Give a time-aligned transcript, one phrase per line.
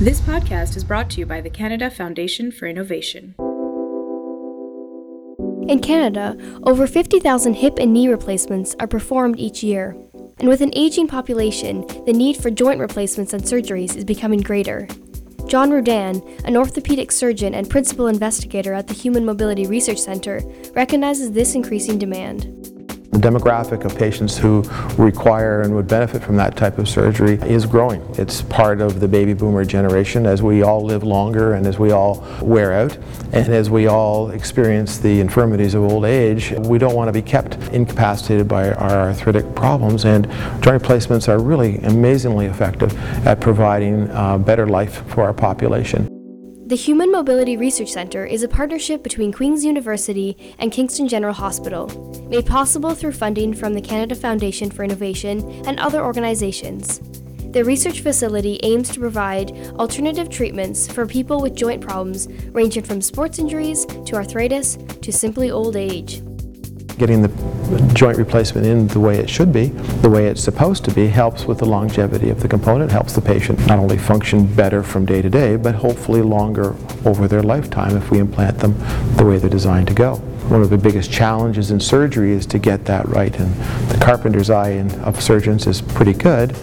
[0.00, 3.34] This podcast is brought to you by the Canada Foundation for Innovation.
[5.68, 9.94] In Canada, over 50,000 hip and knee replacements are performed each year.
[10.38, 14.88] And with an aging population, the need for joint replacements and surgeries is becoming greater.
[15.46, 20.40] John Rudan, an orthopedic surgeon and principal investigator at the Human Mobility Research Center,
[20.74, 22.59] recognizes this increasing demand.
[23.12, 24.62] The demographic of patients who
[24.96, 28.00] require and would benefit from that type of surgery is growing.
[28.16, 31.90] It's part of the baby boomer generation as we all live longer and as we
[31.90, 32.96] all wear out
[33.32, 36.52] and as we all experience the infirmities of old age.
[36.52, 40.30] We don't want to be kept incapacitated by our arthritic problems and
[40.62, 42.96] joint replacements are really amazingly effective
[43.26, 46.09] at providing uh, better life for our population.
[46.70, 51.88] The Human Mobility Research Center is a partnership between Queen's University and Kingston General Hospital,
[52.30, 57.00] made possible through funding from the Canada Foundation for Innovation and other organizations.
[57.50, 63.02] The research facility aims to provide alternative treatments for people with joint problems ranging from
[63.02, 66.22] sports injuries to arthritis to simply old age
[67.00, 67.59] getting the
[67.94, 69.66] joint replacement in the way it should be,
[70.02, 73.20] the way it's supposed to be, helps with the longevity of the component, helps the
[73.20, 77.96] patient not only function better from day to day, but hopefully longer over their lifetime
[77.96, 78.74] if we implant them
[79.16, 80.16] the way they're designed to go.
[80.48, 83.54] One of the biggest challenges in surgery is to get that right, and
[83.88, 86.56] the carpenter's eye in, of surgeons is pretty good,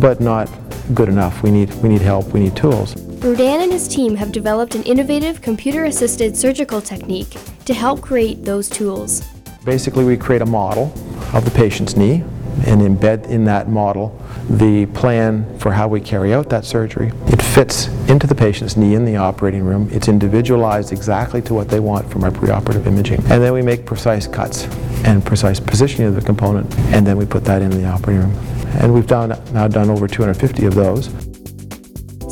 [0.00, 0.50] but not
[0.94, 1.42] good enough.
[1.42, 2.94] We need, we need help, we need tools.
[3.22, 8.68] Rudan and his team have developed an innovative computer-assisted surgical technique to help create those
[8.68, 9.31] tools.
[9.64, 10.92] Basically, we create a model
[11.32, 12.24] of the patient's knee
[12.66, 17.12] and embed in that model the plan for how we carry out that surgery.
[17.28, 19.88] It fits into the patient's knee in the operating room.
[19.92, 23.20] It's individualized exactly to what they want from our preoperative imaging.
[23.30, 24.64] And then we make precise cuts
[25.04, 28.32] and precise positioning of the component, and then we put that in the operating room.
[28.80, 31.08] And we've done, now done over 250 of those.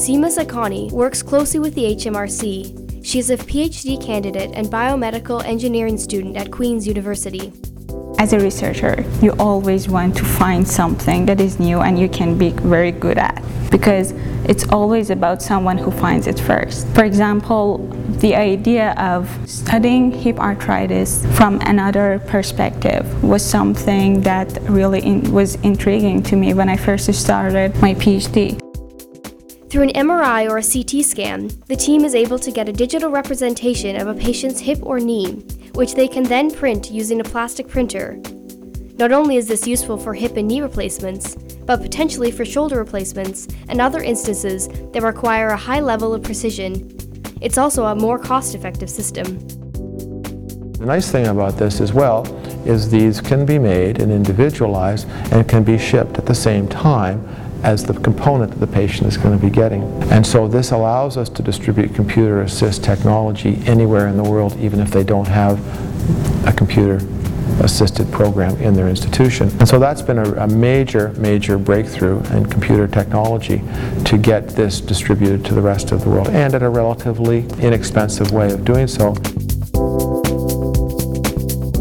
[0.00, 2.79] Seema Sakani works closely with the HMRC
[3.10, 7.52] she is a PhD candidate and biomedical engineering student at Queen's University.
[8.20, 12.38] As a researcher, you always want to find something that is new and you can
[12.38, 14.12] be very good at because
[14.48, 16.86] it's always about someone who finds it first.
[16.94, 17.78] For example,
[18.20, 25.56] the idea of studying hip arthritis from another perspective was something that really in, was
[25.64, 28.69] intriguing to me when I first started my PhD.
[29.70, 33.08] Through an MRI or a CT scan, the team is able to get a digital
[33.08, 35.44] representation of a patient's hip or knee,
[35.74, 38.20] which they can then print using a plastic printer.
[38.98, 43.46] Not only is this useful for hip and knee replacements, but potentially for shoulder replacements
[43.68, 46.90] and other instances that require a high level of precision.
[47.40, 49.38] It's also a more cost effective system.
[50.78, 52.26] The nice thing about this as well
[52.66, 57.24] is these can be made and individualized and can be shipped at the same time
[57.62, 59.82] as the component that the patient is going to be getting.
[60.10, 64.80] And so this allows us to distribute computer assist technology anywhere in the world, even
[64.80, 65.58] if they don't have
[66.46, 67.00] a computer
[67.62, 69.48] assisted program in their institution.
[69.58, 73.62] And so that's been a, a, major, major breakthrough in computer technology
[74.04, 78.32] to get this distributed to the rest of the world and at a relatively inexpensive
[78.32, 79.14] way of doing so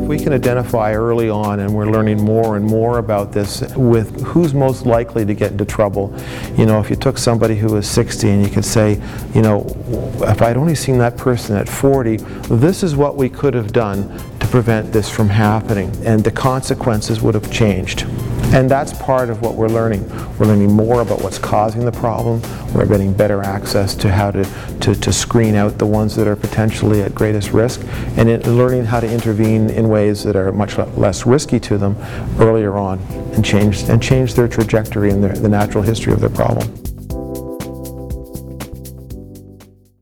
[0.09, 4.55] we can identify early on, and we're learning more and more about this, with who's
[4.55, 6.11] most likely to get into trouble.
[6.57, 8.99] You know, if you took somebody who was 60 and you could say,
[9.35, 9.67] you know,
[10.21, 12.17] if I'd only seen that person at 40,
[12.49, 14.09] this is what we could have done
[14.39, 18.07] to prevent this from happening, and the consequences would have changed.
[18.51, 20.09] And that's part of what we're learning.
[20.37, 22.41] We're learning more about what's causing the problem.
[22.73, 24.43] We're getting better access to how to,
[24.81, 27.81] to, to screen out the ones that are potentially at greatest risk
[28.17, 31.95] and learning how to intervene in ways that are much less risky to them
[32.39, 32.99] earlier on
[33.33, 36.88] and change, and change their trajectory and their, the natural history of their problem.